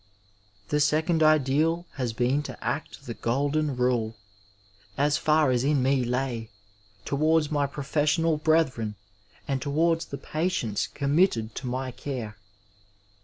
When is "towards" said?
7.05-7.51, 9.61-10.05